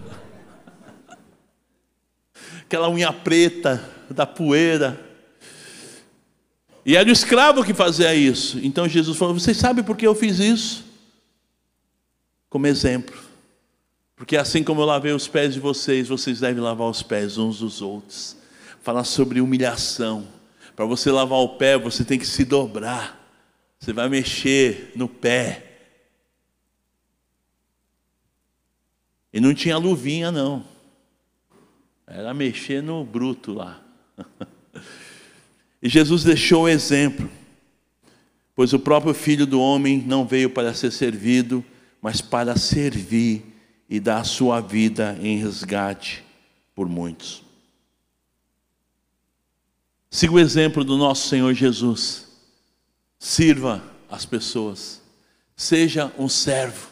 [2.62, 5.00] aquela unha preta da poeira.
[6.84, 8.60] E era o escravo que fazia isso.
[8.62, 10.84] Então Jesus falou: Vocês sabem por que eu fiz isso?
[12.48, 13.25] Como exemplo.
[14.16, 17.58] Porque assim como eu lavei os pés de vocês, vocês devem lavar os pés uns
[17.58, 18.34] dos outros.
[18.82, 20.26] Falar sobre humilhação.
[20.74, 23.22] Para você lavar o pé, você tem que se dobrar.
[23.78, 25.64] Você vai mexer no pé.
[29.32, 30.64] E não tinha luvinha, não.
[32.06, 33.82] Era mexer no bruto lá.
[35.82, 37.30] E Jesus deixou o exemplo,
[38.56, 41.64] pois o próprio Filho do Homem não veio para ser servido,
[42.00, 43.55] mas para servir
[43.88, 46.24] e dar a sua vida em resgate
[46.74, 47.42] por muitos.
[50.10, 52.26] Siga o exemplo do nosso Senhor Jesus.
[53.18, 55.00] Sirva as pessoas.
[55.56, 56.88] Seja um servo.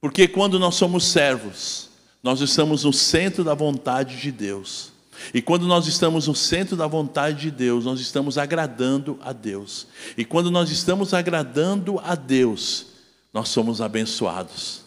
[0.00, 1.90] Porque quando nós somos servos,
[2.22, 4.92] nós estamos no centro da vontade de Deus.
[5.34, 9.86] E quando nós estamos no centro da vontade de Deus, nós estamos agradando a Deus.
[10.16, 12.86] E quando nós estamos agradando a Deus,
[13.32, 14.82] nós somos abençoados,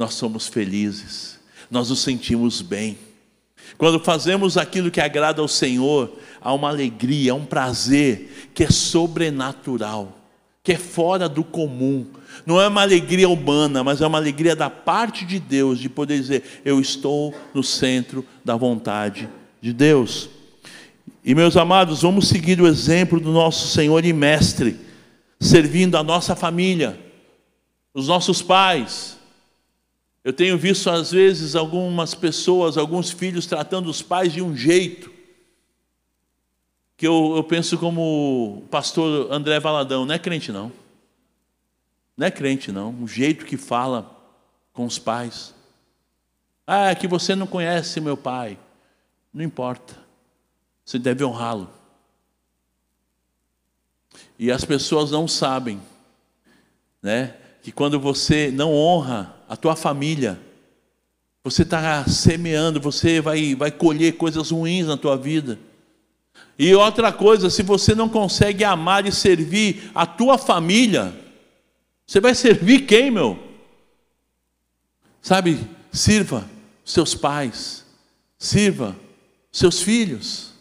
[0.00, 1.38] nós somos felizes,
[1.70, 2.96] nós nos sentimos bem.
[3.76, 8.70] Quando fazemos aquilo que agrada ao Senhor, há uma alegria, há um prazer que é
[8.70, 10.16] sobrenatural,
[10.64, 12.06] que é fora do comum.
[12.46, 16.18] Não é uma alegria humana, mas é uma alegria da parte de Deus de poder
[16.18, 19.28] dizer: Eu estou no centro da vontade
[19.60, 20.30] de Deus.
[21.22, 24.78] E meus amados, vamos seguir o exemplo do nosso Senhor e Mestre,
[25.38, 26.98] servindo a nossa família,
[27.92, 29.19] os nossos pais.
[30.22, 35.10] Eu tenho visto às vezes algumas pessoas, alguns filhos tratando os pais de um jeito
[37.00, 40.70] que eu, eu penso como o pastor André Valadão, não é crente não.
[42.14, 44.14] Não é crente não, o jeito que fala
[44.74, 45.54] com os pais.
[46.66, 48.58] Ah, é que você não conhece meu pai.
[49.32, 49.96] Não importa.
[50.84, 51.70] Você deve honrá-lo.
[54.38, 55.80] E as pessoas não sabem,
[57.02, 60.40] né, que quando você não honra a tua família,
[61.42, 65.58] você está semeando, você vai, vai colher coisas ruins na tua vida.
[66.56, 71.12] E outra coisa, se você não consegue amar e servir a tua família,
[72.06, 73.36] você vai servir quem, meu?
[75.20, 75.58] Sabe,
[75.90, 76.48] sirva
[76.84, 77.84] seus pais,
[78.38, 78.96] sirva
[79.50, 80.52] seus filhos.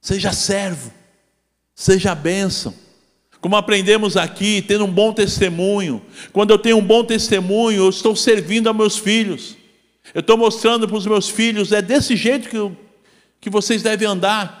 [0.00, 0.90] Seja servo,
[1.74, 2.74] seja bênção.
[3.40, 6.02] Como aprendemos aqui, tendo um bom testemunho.
[6.32, 9.56] Quando eu tenho um bom testemunho, eu estou servindo a meus filhos.
[10.12, 12.76] Eu estou mostrando para os meus filhos, é desse jeito que, eu,
[13.40, 14.60] que vocês devem andar.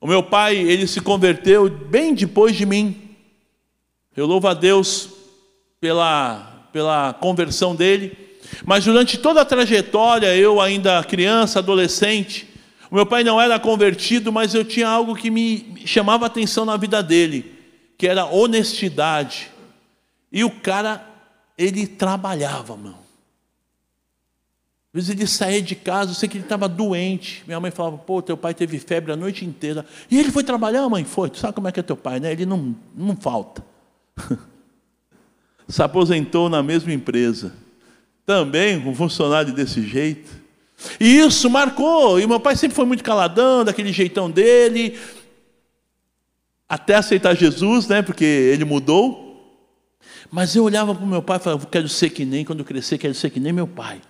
[0.00, 3.10] O meu pai, ele se converteu bem depois de mim.
[4.16, 5.10] Eu louvo a Deus
[5.80, 8.16] pela, pela conversão dele.
[8.64, 12.48] Mas durante toda a trajetória, eu ainda criança, adolescente,
[12.90, 16.76] o meu pai não era convertido, mas eu tinha algo que me chamava atenção na
[16.76, 17.54] vida dele,
[17.96, 19.50] que era honestidade.
[20.32, 21.06] E o cara,
[21.56, 22.98] ele trabalhava, mano.
[24.92, 27.44] Às vezes ele saía de casa, eu sei que ele estava doente.
[27.46, 29.86] Minha mãe falava, pô, teu pai teve febre a noite inteira.
[30.10, 31.04] E ele foi trabalhar, mãe?
[31.04, 31.30] Foi.
[31.30, 32.32] Tu sabe como é que é teu pai, né?
[32.32, 33.64] Ele não, não falta.
[35.68, 37.52] Se aposentou na mesma empresa
[38.26, 40.39] também um funcionário desse jeito.
[40.98, 44.98] E isso marcou, e meu pai sempre foi muito caladão, daquele jeitão dele,
[46.68, 49.28] até aceitar Jesus, né, porque ele mudou.
[50.30, 52.64] Mas eu olhava para o meu pai e falava, quero ser que nem, quando eu
[52.64, 54.00] crescer, quero ser que nem meu pai.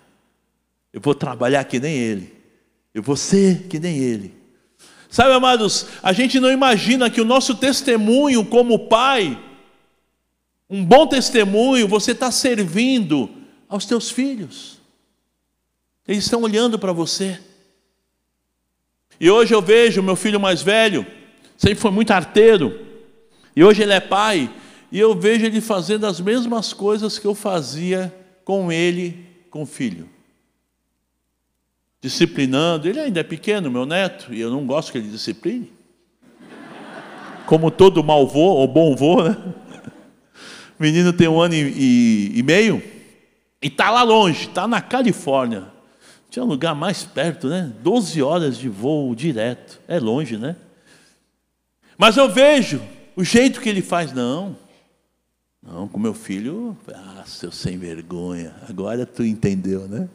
[0.93, 2.35] Eu vou trabalhar que nem ele.
[2.93, 4.35] Eu vou ser que nem ele.
[5.09, 9.41] Sabe, amados, a gente não imagina que o nosso testemunho como pai,
[10.69, 13.31] um bom testemunho, você está servindo
[13.69, 14.80] aos teus filhos.
[16.11, 17.39] Eles estão olhando para você.
[19.21, 21.07] E hoje eu vejo meu filho mais velho,
[21.57, 22.85] sempre foi muito arteiro,
[23.55, 24.53] e hoje ele é pai,
[24.91, 28.13] e eu vejo ele fazendo as mesmas coisas que eu fazia
[28.45, 30.09] com ele, com o filho.
[32.01, 35.73] Disciplinando, ele ainda é pequeno, meu neto, e eu não gosto que ele discipline.
[37.47, 39.37] Como todo mau vô, ou bom vô, né?
[40.77, 42.83] O menino tem um ano e, e, e meio,
[43.63, 45.79] e está lá longe, está na Califórnia.
[46.31, 47.73] Tinha um lugar mais perto, né?
[47.83, 49.81] 12 horas de voo direto.
[49.89, 50.55] É longe, né?
[51.99, 52.81] Mas eu vejo
[53.17, 54.13] o jeito que ele faz.
[54.13, 54.57] Não,
[55.63, 58.55] não, com meu filho, ah, seu sem vergonha.
[58.69, 60.09] Agora tu entendeu, né?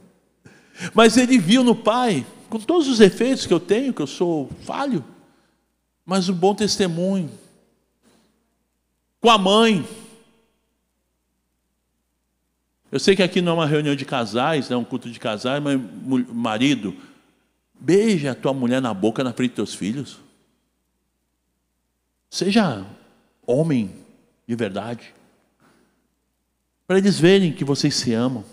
[0.94, 4.50] Mas ele viu no pai, com todos os efeitos que eu tenho, que eu sou
[4.64, 5.04] falho,
[6.06, 7.30] mas um bom testemunho.
[9.20, 9.86] Com a mãe,
[12.96, 15.62] eu sei que aqui não é uma reunião de casais, é um culto de casais,
[15.62, 15.78] mas
[16.34, 16.96] marido,
[17.78, 20.18] beija a tua mulher na boca na frente dos teus filhos.
[22.30, 22.86] Seja
[23.46, 23.92] homem
[24.48, 25.14] de verdade.
[26.88, 28.46] Para eles verem que vocês se amam.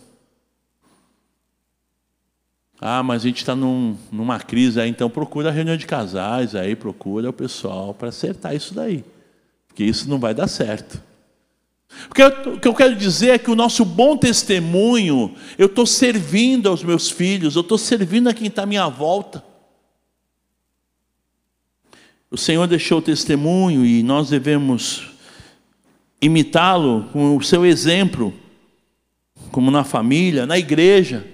[2.80, 6.56] Ah, mas a gente está num, numa crise aí, então procura a reunião de casais
[6.56, 9.04] aí, procura o pessoal para acertar isso daí.
[9.68, 11.00] Porque isso não vai dar certo.
[12.10, 16.82] O que eu quero dizer é que o nosso bom testemunho, eu estou servindo aos
[16.82, 19.44] meus filhos, eu estou servindo a quem está à minha volta.
[22.30, 25.10] O Senhor deixou o testemunho e nós devemos
[26.20, 28.32] imitá-lo com o seu exemplo,
[29.50, 31.26] como na família, na igreja.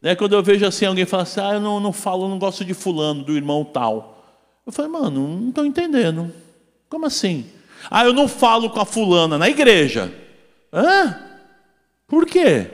[0.00, 0.16] Né?
[0.16, 2.74] Quando eu vejo assim, alguém fala assim, ah, eu não, não falo, não gosto de
[2.74, 4.24] fulano, do irmão tal.
[4.66, 6.32] Eu falei, mano, não estou entendendo.
[6.88, 7.46] Como assim?
[7.90, 10.12] Ah, eu não falo com a fulana na igreja.
[10.72, 11.20] Hã?
[12.06, 12.70] Por quê?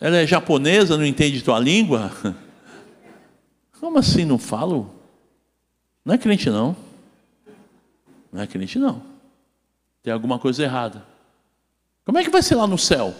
[0.00, 2.10] Ela é japonesa, não entende tua língua?
[3.78, 4.94] Como assim não falo?
[6.04, 6.76] Não é crente não.
[8.32, 9.02] Não é crente não.
[10.02, 11.04] Tem alguma coisa errada.
[12.04, 13.14] Como é que vai ser lá no céu?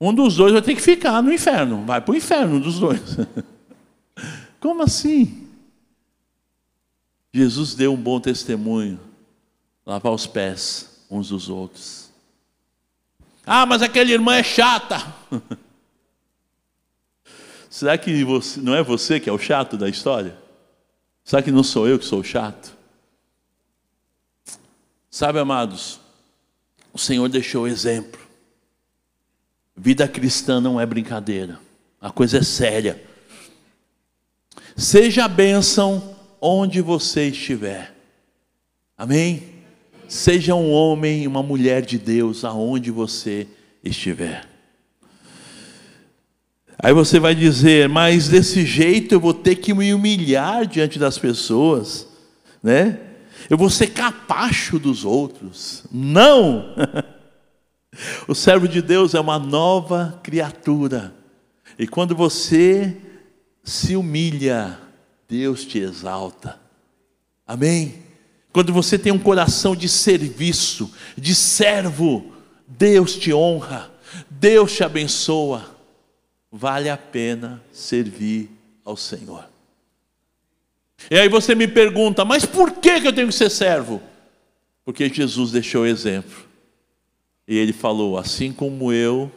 [0.00, 1.84] Um dos dois vai ter que ficar no inferno.
[1.84, 3.16] Vai para o inferno, um dos dois.
[4.60, 5.43] Como assim?
[7.34, 9.00] Jesus deu um bom testemunho.
[9.84, 12.08] Lavar os pés uns dos outros.
[13.44, 15.04] Ah, mas aquela irmã é chata.
[17.68, 20.38] Será que você, não é você que é o chato da história?
[21.24, 22.72] Será que não sou eu que sou o chato?
[25.10, 25.98] Sabe, amados,
[26.92, 28.20] o Senhor deixou exemplo.
[29.76, 31.58] Vida cristã não é brincadeira,
[32.00, 33.04] a coisa é séria.
[34.76, 36.13] Seja a bênção
[36.46, 37.94] onde você estiver,
[38.98, 39.44] amém?
[40.06, 43.46] Seja um homem uma mulher de Deus aonde você
[43.82, 44.46] estiver.
[46.78, 51.16] Aí você vai dizer, mas desse jeito eu vou ter que me humilhar diante das
[51.18, 52.06] pessoas,
[52.62, 53.00] né?
[53.48, 55.84] Eu vou ser capacho dos outros.
[55.90, 56.74] Não!
[58.28, 61.14] o servo de Deus é uma nova criatura.
[61.78, 62.98] E quando você
[63.64, 64.83] se humilha,
[65.28, 66.60] Deus te exalta.
[67.46, 68.02] Amém?
[68.52, 72.32] Quando você tem um coração de serviço, de servo,
[72.66, 73.92] Deus te honra,
[74.30, 75.74] Deus te abençoa.
[76.50, 78.48] Vale a pena servir
[78.84, 79.48] ao Senhor.
[81.10, 84.00] E aí você me pergunta, mas por que eu tenho que ser servo?
[84.84, 86.44] Porque Jesus deixou exemplo.
[87.46, 89.30] E ele falou: assim como eu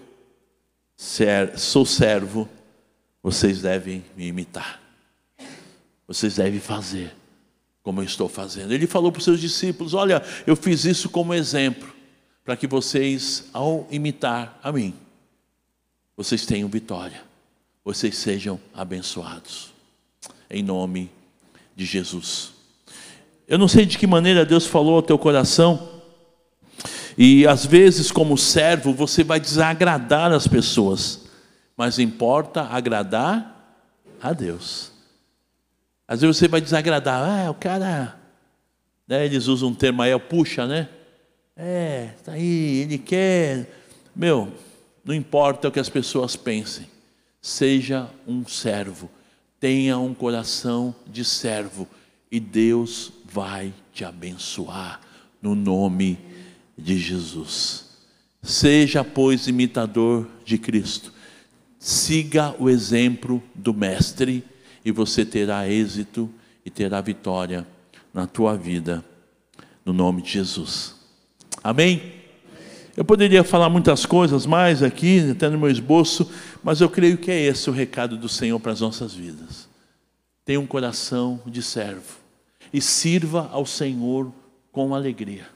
[1.56, 2.48] sou servo,
[3.22, 4.87] vocês devem me imitar.
[6.08, 7.14] Vocês devem fazer
[7.84, 8.74] como eu estou fazendo.
[8.74, 11.94] Ele falou para os seus discípulos: Olha, eu fiz isso como exemplo,
[12.44, 14.94] para que vocês, ao imitar a mim,
[16.16, 17.22] vocês tenham vitória,
[17.86, 19.74] vocês sejam abençoados.
[20.50, 21.10] Em nome
[21.76, 22.52] de Jesus.
[23.48, 26.02] Eu não sei de que maneira Deus falou ao teu coração,
[27.18, 31.22] e às vezes, como servo, você vai desagradar as pessoas,
[31.76, 33.80] mas importa agradar
[34.22, 34.97] a Deus.
[36.08, 38.18] Às vezes você vai desagradar, ah, o cara,
[39.08, 40.88] né, eles usam um termo aí, é puxa, né?
[41.56, 43.70] É, tá aí, ele quer.
[44.16, 44.54] Meu,
[45.04, 46.88] não importa o que as pessoas pensem,
[47.42, 49.10] seja um servo,
[49.60, 51.88] tenha um coração de servo
[52.32, 55.02] e Deus vai te abençoar
[55.42, 56.18] no nome
[56.78, 57.86] de Jesus.
[58.42, 61.12] Seja, pois, imitador de Cristo.
[61.80, 64.44] Siga o exemplo do Mestre
[64.88, 66.30] e você terá êxito
[66.66, 67.68] e terá vitória
[68.14, 69.04] na tua vida,
[69.84, 70.96] no nome de Jesus.
[71.62, 72.14] Amém?
[72.96, 76.32] Eu poderia falar muitas coisas mais aqui, até no meu esboço,
[76.64, 79.68] mas eu creio que é esse o recado do Senhor para as nossas vidas.
[80.46, 82.20] Tenha um coração de servo
[82.72, 84.32] e sirva ao Senhor
[84.72, 85.48] com alegria.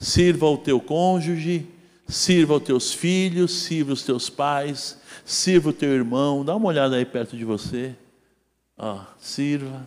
[0.00, 1.66] Sirva ao teu cônjuge,
[2.08, 6.42] sirva aos teus filhos, sirva os teus pais, sirva o teu irmão.
[6.42, 7.94] Dá uma olhada aí perto de você.
[8.84, 9.86] Ó, sirva.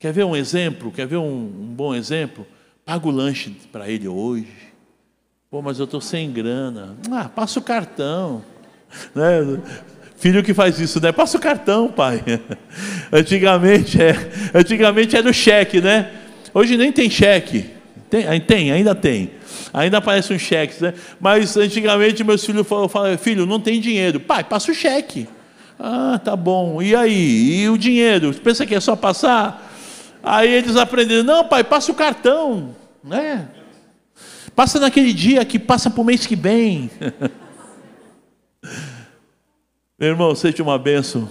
[0.00, 0.90] Quer ver um exemplo?
[0.90, 2.44] Quer ver um, um bom exemplo?
[2.84, 4.52] Paga o lanche para ele hoje.
[5.48, 6.96] Pô, mas eu estou sem grana.
[7.12, 8.44] Ah, passa o cartão.
[9.12, 9.60] Né?
[10.16, 11.10] Filho que faz isso, né?
[11.10, 12.22] Passa o cartão, pai.
[13.12, 14.14] Antigamente, é,
[14.54, 16.12] antigamente era o cheque, né?
[16.52, 17.70] Hoje nem tem cheque.
[18.08, 19.32] Tem, tem ainda tem.
[19.72, 20.94] Ainda aparece um cheque, né?
[21.20, 24.20] Mas antigamente meus filhos falavam, filho, não tem dinheiro.
[24.20, 25.26] Pai, passa o cheque.
[25.78, 26.80] Ah, tá bom.
[26.80, 27.62] E aí?
[27.62, 28.32] E o dinheiro?
[28.34, 29.72] Pensa que é só passar?
[30.22, 32.74] Aí eles aprenderam, não, pai, passa o cartão.
[33.02, 33.48] Né?
[34.54, 36.90] Passa naquele dia que passa para o mês que vem.
[39.98, 41.28] Meu irmão, seja uma bênção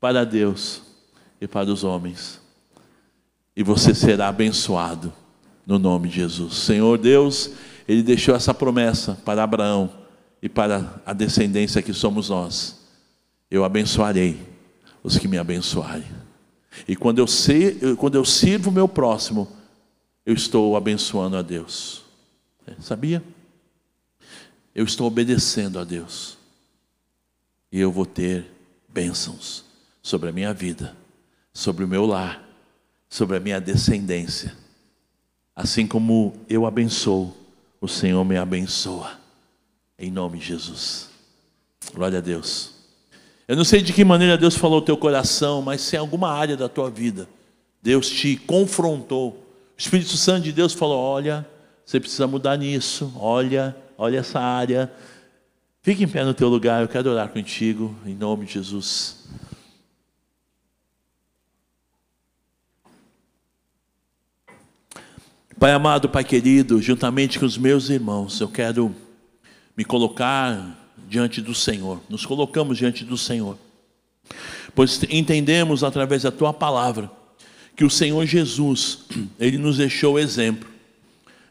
[0.00, 0.82] para Deus
[1.40, 2.40] e para os homens.
[3.56, 5.12] E você será abençoado
[5.66, 6.54] no nome de Jesus.
[6.54, 7.52] Senhor Deus,
[7.88, 9.90] Ele deixou essa promessa para Abraão
[10.42, 12.83] e para a descendência que somos nós.
[13.54, 14.40] Eu abençoarei
[15.02, 16.10] os que me abençoarem.
[16.88, 17.26] E quando eu,
[17.96, 19.48] quando eu sirvo o meu próximo,
[20.26, 22.02] eu estou abençoando a Deus.
[22.66, 23.22] É, sabia?
[24.74, 26.36] Eu estou obedecendo a Deus.
[27.70, 28.50] E eu vou ter
[28.88, 29.64] bênçãos
[30.02, 30.96] sobre a minha vida,
[31.52, 32.42] sobre o meu lar,
[33.08, 34.64] sobre a minha descendência
[35.56, 37.32] Assim como eu abençoo,
[37.80, 39.18] o Senhor me abençoa.
[39.96, 41.08] Em nome de Jesus.
[41.94, 42.73] Glória a Deus.
[43.46, 46.56] Eu não sei de que maneira Deus falou teu coração, mas se em alguma área
[46.56, 47.28] da tua vida
[47.82, 49.30] Deus te confrontou.
[49.30, 49.36] O
[49.76, 51.46] Espírito Santo de Deus falou: Olha,
[51.84, 53.12] você precisa mudar nisso.
[53.16, 54.90] Olha, olha essa área.
[55.82, 59.28] Fique em pé no teu lugar, eu quero orar contigo, em nome de Jesus.
[65.58, 68.94] Pai amado, Pai querido, juntamente com os meus irmãos, eu quero
[69.76, 72.00] me colocar diante do Senhor.
[72.08, 73.58] Nos colocamos diante do Senhor.
[74.74, 77.10] Pois entendemos através da tua palavra
[77.76, 79.00] que o Senhor Jesus,
[79.38, 80.68] ele nos deixou exemplo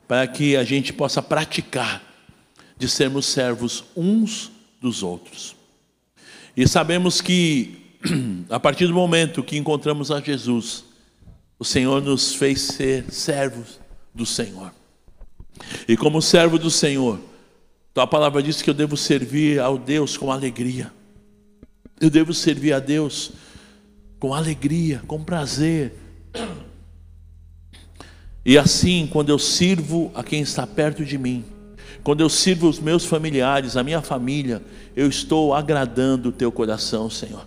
[0.07, 2.03] para que a gente possa praticar
[2.77, 4.51] de sermos servos uns
[4.81, 5.55] dos outros.
[6.55, 7.83] E sabemos que
[8.49, 10.83] a partir do momento que encontramos a Jesus,
[11.57, 13.79] o Senhor nos fez ser servos
[14.13, 14.73] do Senhor.
[15.87, 17.19] E como servo do Senhor,
[17.93, 20.91] tua palavra diz que eu devo servir ao Deus com alegria.
[22.01, 23.33] Eu devo servir a Deus
[24.19, 25.93] com alegria, com prazer.
[28.43, 31.45] E assim, quando eu sirvo a quem está perto de mim,
[32.03, 34.61] quando eu sirvo os meus familiares, a minha família,
[34.95, 37.45] eu estou agradando o teu coração, Senhor.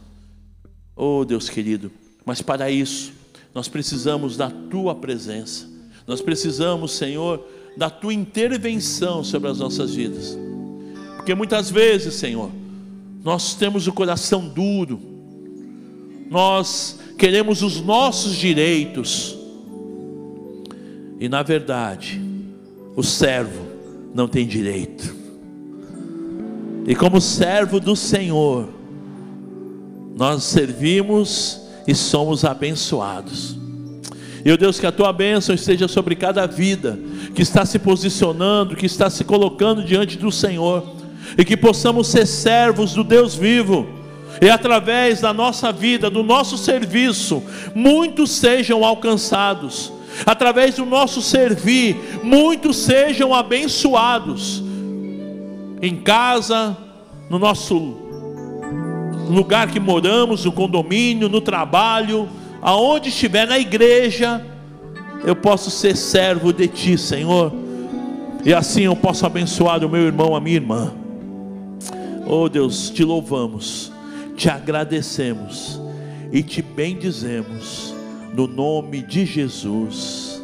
[0.94, 1.90] Oh, Deus querido,
[2.24, 3.12] mas para isso,
[3.52, 5.68] nós precisamos da tua presença,
[6.06, 10.36] nós precisamos, Senhor, da tua intervenção sobre as nossas vidas,
[11.16, 12.50] porque muitas vezes, Senhor,
[13.22, 15.00] nós temos o coração duro,
[16.30, 19.36] nós queremos os nossos direitos,
[21.18, 22.20] e na verdade,
[22.94, 23.66] o servo
[24.14, 25.14] não tem direito.
[26.86, 28.68] E como servo do Senhor,
[30.16, 33.65] nós servimos e somos abençoados.
[34.46, 36.96] E oh Deus, que a tua bênção esteja sobre cada vida
[37.34, 40.84] que está se posicionando, que está se colocando diante do Senhor,
[41.36, 43.88] e que possamos ser servos do Deus vivo,
[44.40, 47.42] e através da nossa vida, do nosso serviço,
[47.74, 49.92] muitos sejam alcançados,
[50.24, 54.62] através do nosso servir, muitos sejam abençoados,
[55.82, 56.76] em casa,
[57.28, 57.96] no nosso
[59.28, 62.28] lugar que moramos, no condomínio, no trabalho,
[62.66, 64.44] aonde estiver, na igreja,
[65.24, 67.52] eu posso ser servo de Ti, Senhor,
[68.44, 70.92] e assim eu posso abençoar o meu irmão, a minha irmã.
[72.26, 73.92] Oh Deus, te louvamos,
[74.36, 75.80] te agradecemos
[76.32, 77.94] e te bendizemos
[78.34, 80.42] no nome de Jesus.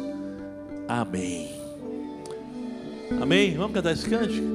[0.87, 1.49] Amém.
[3.21, 3.53] Amém.
[3.57, 4.47] Vamos cantar esse cântico?